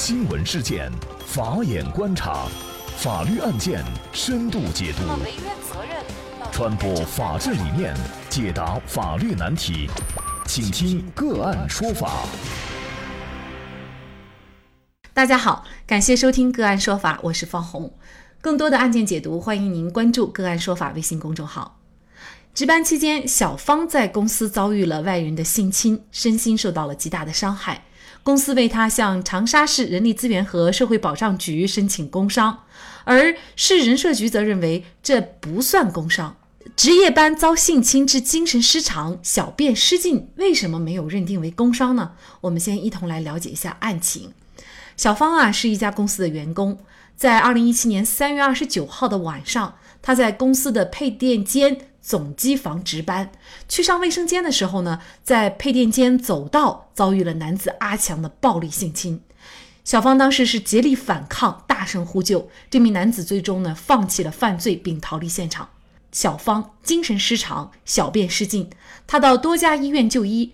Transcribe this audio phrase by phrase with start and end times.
[0.00, 0.88] 新闻事件，
[1.26, 2.46] 法眼观察，
[2.98, 5.02] 法律案件深度解读，
[6.52, 7.92] 传播法治理念，
[8.30, 9.90] 解答法律难题，
[10.46, 12.24] 请听个案说法。
[15.12, 17.92] 大家好，感谢收听个案说法，我是方红。
[18.40, 21.80] 更多的案件解读，欢迎您关注个案说法微信公众号。
[22.54, 27.82] 值班期间，小芳在公司遭遇了外人的性侵，身心受到了极大的伤害。
[28.22, 32.64] 公司为他向长沙市人力资源和社会保障局申请工伤，
[33.04, 36.36] 而市人社局则认为这不算工伤。
[36.76, 42.12] 值夜班遭性侵致精神失常、小便失禁，为什么没有认定为工伤呢？
[42.42, 44.32] 我们先一同来了解一下案情。
[44.96, 46.78] 小芳啊是一家公司的员工，
[47.16, 51.78] 在二零一七年三月二十九号的晚上，她在公司的配电间。
[52.00, 53.30] 总机房值班，
[53.68, 59.20] 去上卫生间的时候呢，在配电间走道遭遇了男子阿强的暴力性侵。
[59.84, 62.48] 小芳当时是竭力反抗，大声呼救。
[62.70, 65.68] 这名男子最终呢放弃了犯罪并逃离现场。
[66.12, 68.70] 小芳精神失常，小便失禁，
[69.06, 70.52] 她到多家医院就医，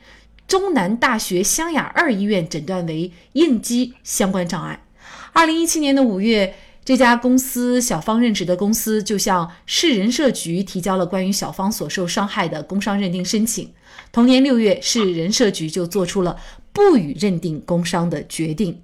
[0.48, 4.84] 中南大学湘雅二医院诊断为应激相关障碍。
[5.32, 6.54] 二零一七年的五月。
[6.84, 13.72] 这家公司小芳任职的公司就向市人社局提交了关于小芳所受伤害的工伤认定申请。
[14.12, 16.36] 同年六月，市人社局就做出了
[16.74, 18.82] 不予认定工伤的决定。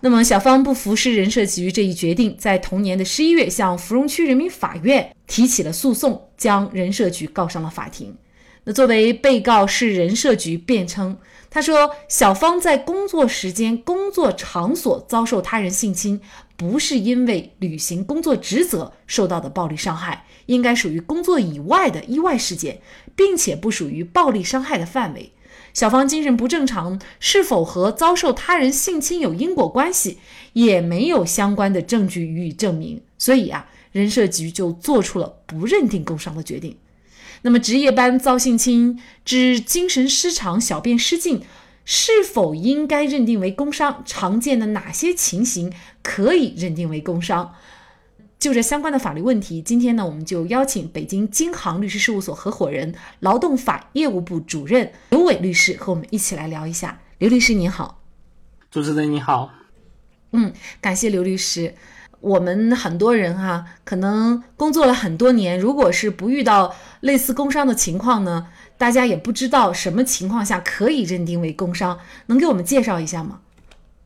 [0.00, 8.16] 那么，小芳不服市人社局这一决定，在同年的十一月向芙蓉区人民法院提起了诉讼，将人社局告上了法庭。
[8.64, 11.16] 那作为被告，市人社局辩称，
[11.48, 16.20] 他说小芳在工作时间、工作场所遭受他人性侵。
[16.56, 22.80] 不是因为履行工作职责受到的暴力伤害，应该属于工作以外的意外事件，
[23.14, 25.32] 并且不属于暴力伤害的范围。
[25.74, 30.18] 小芳精神不正常是否和遭受他人性侵有因果关系，
[30.54, 36.76] 也没有相关的证据予以证明，所以啊，人社局就做出了不认定工伤的决定。
[37.42, 41.42] 那么，值夜班遭性侵致精神失常、小便失禁。
[41.86, 44.02] 是否应该认定为工伤？
[44.04, 47.54] 常见的哪些情形可以认定为工伤？
[48.40, 57.00] 就这相关的法律问题，今天呢，我们就邀请北京京航律师事务所合伙人、劳动法业务部主任刘伟律师和我们一起来聊一下。
[57.18, 58.02] 刘律师您好，
[58.70, 59.52] 主持人你好，
[60.32, 61.74] 嗯，感谢刘律师。
[62.20, 68.48] 我们很多人哈，可能工作了很多年，如果是不遇到类似工伤的情况呢？
[68.78, 73.40] 大家也不知道什么情况下可以认定为工伤，能给我们介绍一下吗？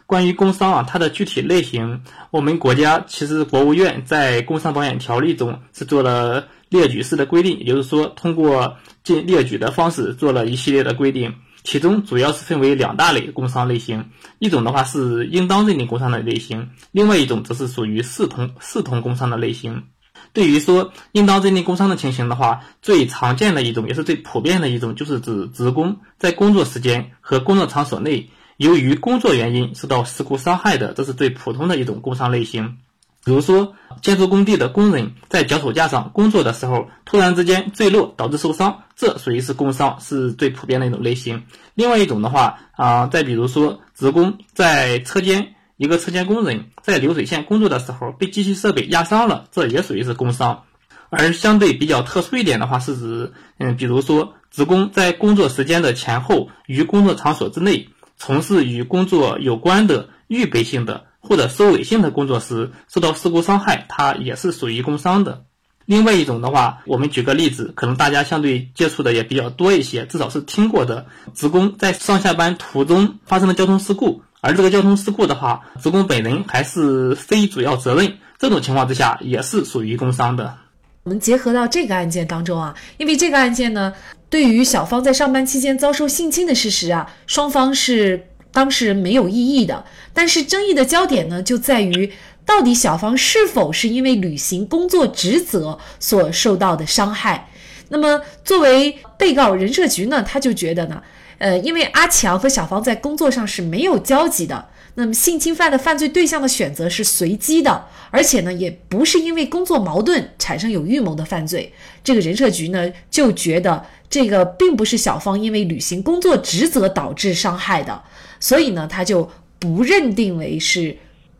[0.06, 11.34] 关于工伤啊，它的具体类型，我们国家其实国务院在工伤保险条例中是做了列举式的规定，也就是说，通过进列举的方式做了一系列的规定。
[11.62, 14.06] 其中主要是分为两大类工伤类型，
[14.38, 19.84] 一种的话是应当认定工伤的类型，另外一种则是属于视同视同工伤的类型。
[20.32, 32.76] 对于说应当认定工伤的情形的话，最常见的一种也是最普遍的一种，就是指职工在工作时间和工作场所内，由于工作原因受到事故伤害的，这是最普通的一种工伤类型。
[33.24, 41.42] 比如说，建筑工地的工人在脚手架上工作的时候，突然之间坠落导致受伤，这属于是工伤，是最普遍的一种类型。
[41.74, 45.54] 另外一种的话，啊，再比如说，职工在车间。
[45.80, 50.64] 一个车间工人在流水线工作的时候被机器设备压伤了，这也属于是工伤。
[51.08, 65.44] 而相对比较特殊一点的话，是指，嗯，比如说职工在工作时间的前后于工作场所之内从事与工作有关的预备性的或者收尾性的工作时受到事故伤害，它也是属于工伤的。
[65.86, 74.22] 另外一种的话，我们举个例子，可能大家相对接触的也比较多一些，至少是听过的，职工在上下班途中发生的交通事故。
[74.42, 80.56] 而这个交通事故的话，职工本人还是非主要责任，这种情况之下也是属于工伤的。
[81.02, 83.92] 我们结合到这个案件当中啊，因为这个案件呢，
[84.30, 89.84] 对于小芳在上班期间遭受性侵的事实啊，双方是当事人没有异议的。
[90.14, 92.10] 但是争议的焦点呢，就在于
[92.46, 97.50] 到底小芳是否是因为履行工作职责所受到的伤害。
[97.90, 101.02] 那么作为被告人社局呢，他就觉得呢。
[101.40, 111.72] 呃，因为阿强和小芳在工作上是没有交集的，那么性侵犯的犯罪对象的选择是随机的，而且呢，也不是因为工作矛盾产生有预谋的犯罪。
[112.04, 118.02] 这个人社局呢就觉得这个并不是小芳因为履行工作职责导致伤害的，
[118.38, 120.94] 所以呢，他就不认定为是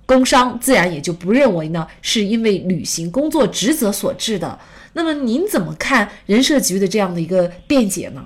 [0.07, 4.59] 工伤，自然也就不认为呢是因为履行工作职责所致的。
[4.95, 8.25] 那么您怎么看人社局的这样的一个辩解呢？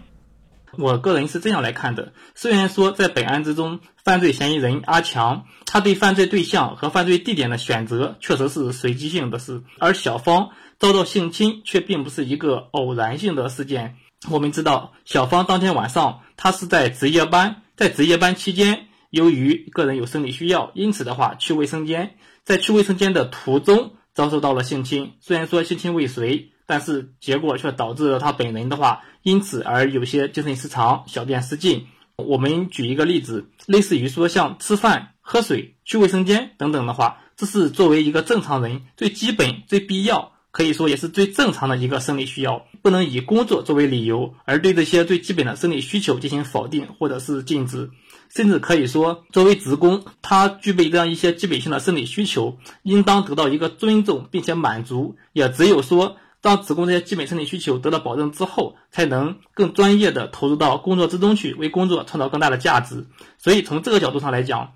[0.79, 13.97] 我个人是这样来看的：虽然说在本案之中，犯罪嫌疑人阿强他对犯罪对象和犯罪地点的选择确实是随机性的事，而小芳遭到性侵却并不是一个偶然性的事件。
[14.31, 25.13] 我们知道，小芳当天晚上她是在值夜班，在值夜班期间，由于个人有生理需要，因此的话去卫生间，在去卫生间的途中遭受到了性侵。
[25.21, 26.51] 虽然说性侵未遂。
[26.67, 31.87] 但是结果却导致了他本人的话，因此而有些精神失常、小便失禁。
[32.17, 47.91] 我们举一个例子，类似于说像吃饭、喝水、去卫生间等等的话，这是作为一个正常人最基本、最必要，可以说也是最正常的一个生理需要，不能以工作作为理由而对这些最基本的生理需求进行否定或者是禁止。
[48.33, 55.17] 甚至可以说，作为职工，他具备这样一些基本性的生理需求，应当得到一个尊重并且满足。
[55.33, 56.17] 也只有说。
[56.45, 63.07] 当职工这些基本生理需求得到保证之后，才能更专业的投入到工作之中去，为工作创造更大的价值。
[63.39, 64.75] 所以从这个角度上来讲，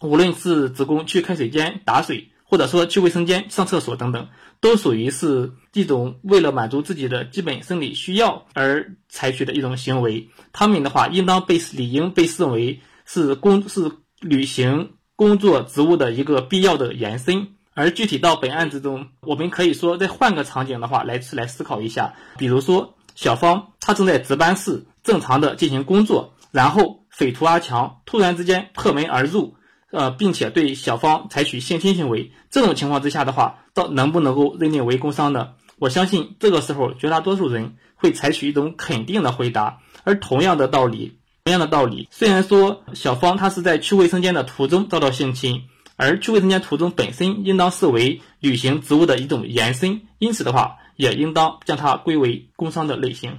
[0.00, 4.28] 无论是职工去开水间打水，或者说去卫生间上厕所等等，
[4.60, 10.30] 都属于是一种为了满足自己的基本生理需要而采取的一种行为。
[10.54, 17.48] 他们的话，应当被理应被视为是工是履行工作职务的一个必要的延伸。
[17.74, 29.56] 而具体到本案之中，我们可以说再换个场景的话来来思考一下，比如说小芳她正在值班室正常的进行工作，然后匪徒阿强突然之间破门而入，
[29.90, 35.54] 呃，并且对小芳采取性侵行为，这种情况之下的话，到能不能够认定为工伤呢？
[35.80, 39.80] 我相信这个时候绝大多数人会采取一种肯定的回答。
[40.04, 45.64] 而同样的道理，同样的道理，虽然说小芳她是在去卫生间的途中遭到性侵。
[45.96, 53.38] 而去卫生间途中本身应当视为履行职务的一种延伸，因此的话，也应当将它归为工伤的类型。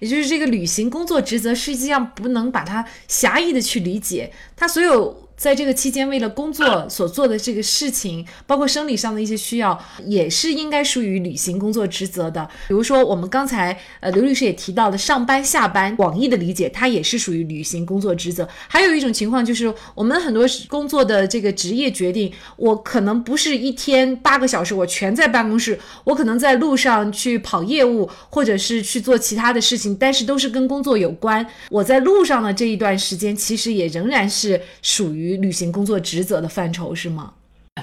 [0.00, 5.27] 也就是这个履行工作职责，实际上不能把它狭义的去理解，它所有。
[5.38, 12.44] 在这个期间，为了工作所做的这个事情， 包括生理上的一些需要，也是应该属于履行工作职责的。
[12.66, 18.48] 比如说，我们刚才呃刘律师也提到的上班下班，广义的理解，它也是属于履行工作职责。
[18.66, 31.46] 还有一种情况就是，我们很多工作的这个职业决定，我可能不是一天八个小时我全在办公室，我可能在路上去跑业务，或者是去做其他的事情，但是都是跟工作有关。
[31.70, 35.27] 我在路上的这一段时间，其实也仍然是属于。
[35.36, 37.32] 履行工作职责的范畴是吗？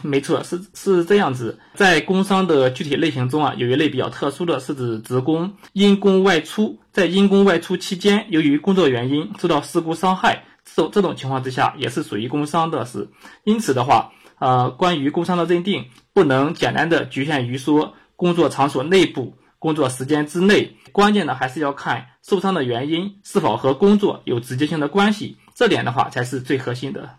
[0.04, 1.58] 没错，是是这样子。
[1.74, 13.08] 在工伤的具体类型中啊，有一类比较特殊的是指职工因公外出，在因公外出期间，由于工作原因受到事故伤害，这种这种情况之下也是属于工伤的事。
[13.46, 27.10] 因此的话，呃，关于工伤的认定，不能简单的局限于说工作场所内部、工作时间之内，关键的还是要看受伤的原因是否和工作有直接性的关系，这点的话才是最核心的。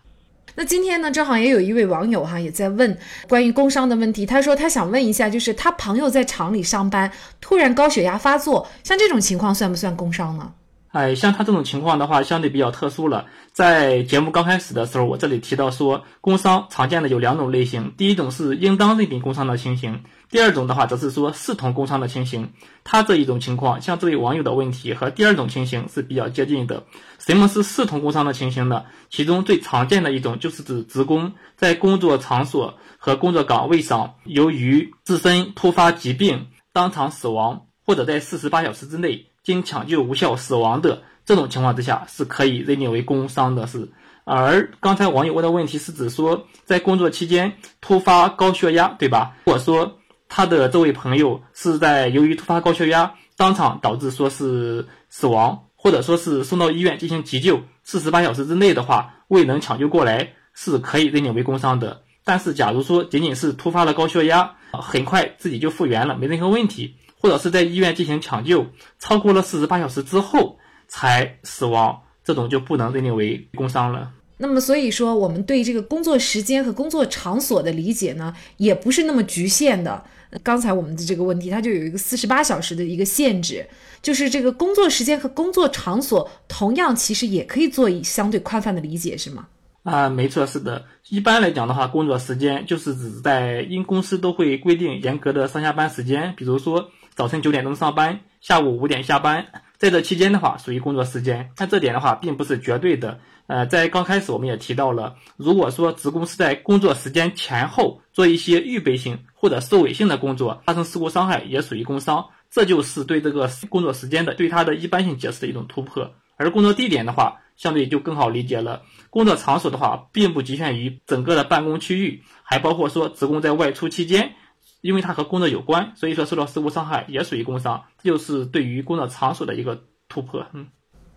[0.55, 2.97] 那今天呢，正好也有一位网友哈，也在问
[3.29, 4.25] 关于工伤的问题。
[4.25, 10.51] 他说他想问一下，就是他朋友在厂里上班，突然高血压发作，像这种情况算不算工伤呢？
[10.93, 13.25] 哎，像他这种情况的话，相对比较特殊了。
[13.51, 20.01] 在节目刚开始的时候，我这里提到说，工伤常见的有两种类型，第一种是应当认定工伤的情形。
[20.29, 22.51] 第二种的话，则是说视同工伤的情形。
[22.83, 26.83] 他这一种情况，像这位网友的问题和第二种情形是比较接近的。
[27.17, 28.83] 什么是视同工伤的情形呢？
[29.09, 43.89] 其中最常见的一种就是指职工在工作场所和工作岗位上，由于自身突发疾病当场死亡，或者在四十八小时之内经抢救无效死亡的这种情况之下，是可以认定为工伤的是。
[44.25, 49.37] 而刚才网友问的问题是指说，在工作期间突发高血压，对吧？
[49.45, 62.03] 或者说他的这位朋友是在由于突发高血压当场导致说是死亡，或者说是送到医院进行急救，四十八小时之内的话未能抢救过来，是可以认定为工伤的。
[62.23, 68.67] 但是假如说仅仅是突发了高血压，很快自己就复原了，没任何问题，或者是在医院进行抢救，
[68.99, 74.11] 超过了四十八小时之后才死亡，这种就不能认定为工伤了。
[74.37, 80.03] 那么，所以说我们对这个工作时间和工作场所的理解呢，也不是那么局限的。
[80.43, 83.65] 刚才我们的这个问题，它就有一个四十八小时的一个限制，
[84.01, 89.47] 就是这个工作时间和工作场所同样其实也可以做以相对宽泛的理解，是吗？
[89.83, 90.83] 啊，没错，是的。
[91.09, 99.45] 一般来讲的话，工作时间就是指在因公司都会规定严格的上下班时间，比如说早晨九点钟上班，下午五点下班，
[99.77, 101.49] 在这期间的话属于工作时间。
[101.55, 103.17] 但这点的话并不是绝对的。
[103.47, 112.27] 呃，在刚开始我们也提到了，如果说职工是在工作时间前后做一些预备性或者收尾性的工作，发生事故伤害也属于工伤。
[112.49, 116.13] 这就是对这个工作时间的对它的一般性解释的一种突破。
[116.35, 118.83] 而工作地点的话，相对就更好理解了。
[119.09, 124.35] 工作场所的话，并不局限于整个的办公区域，还包括说职工在外出期间，
[124.81, 127.85] 因为它和工作有关，所以说受到事故伤害也属于工伤。
[128.01, 130.45] 这就是对于工作场所的一个突破。
[130.53, 130.67] 嗯。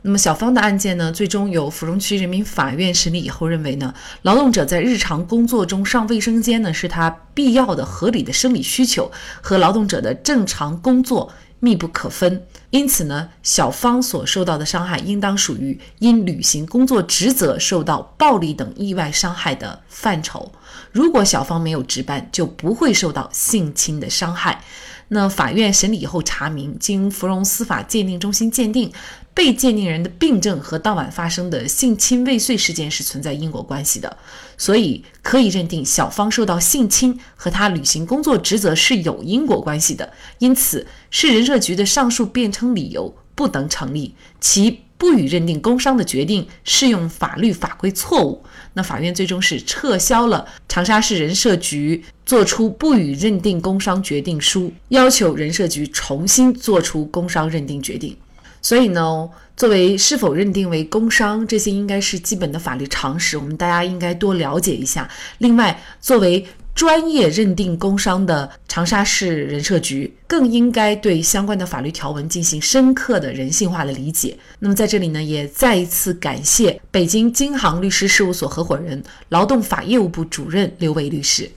[0.03, 3.93] 那么小芳的案件呢，最终由芙蓉区人民法院审理以后认为呢，
[4.23, 9.11] 劳动者在日常工作中上卫生间呢，是他必要的合理的生理需求，
[9.43, 12.47] 和劳动者的正常工作密不可分。
[12.71, 20.51] 因此呢，小芳所受到的伤害应当属于因履行工作职责受到暴力等意外伤害的范畴。
[20.93, 24.63] 如果小芳没有值班，就不会受到性侵的伤害。
[25.13, 28.93] 那法院审理以后查明，经芙蓉司法鉴定中心鉴定。
[29.33, 34.19] 被鉴定人的病症和当晚发生的性侵未遂事件是存在因果关系的，
[34.59, 40.13] 所以可以认定小芳受到性侵和她履行工作职责是有因果关系的。
[40.39, 48.45] 因此，市人社局的上述辩称理由不能成立，其不予认定工伤的决定适用法律法规错误。
[48.83, 58.17] 法院最终是撤销了长沙市人社局作出不予认定工伤决定书，要求人社局重新作出工伤认定决定。
[58.63, 65.09] 所以呢，作为是否认定为工伤，这些应该是基本的法律常识，我们大家应该多了解一下。
[65.39, 66.47] 另外，作为
[66.81, 74.35] 专业认定工伤的长沙市人社局，更应该对相关的法律条文进行深刻的人性化的理解。
[74.61, 81.51] 那么，在这里呢，也再一次感谢北京京航律师事务所合伙人、劳动法业务部主任刘伟律师。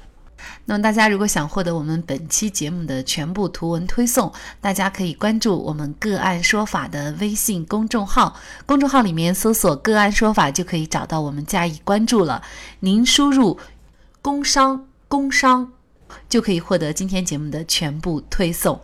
[0.66, 12.42] 那么大家如果想获得我们本期节目的全部图文推送，大家可以关注我们“个案说法”的微信公众号，公众号里面搜索“个案说法”就可以找到我们加以关注了。
[12.82, 13.58] 您输入
[14.22, 15.72] “工伤”“工商”，
[16.28, 18.80] 就可以获得今天节目的全部推送。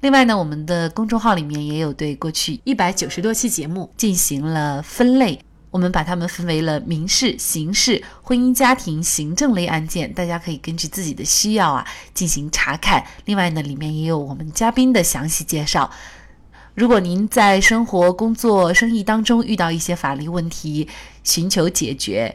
[0.00, 5.38] 另外呢，我们的公众号里面也有对过去一百九十多期节目进行了分类。
[5.70, 13.04] 我们把它们分为了民事、刑事、婚姻家庭、行政类案件，大家可以根据自己的需要啊进行查看。
[13.26, 15.90] 另外呢，里面也有我们嘉宾的详细介绍。
[16.74, 20.88] 如果您在生活、工作、生意当中遇到一些法律问题，
[21.22, 22.34] 寻求解决，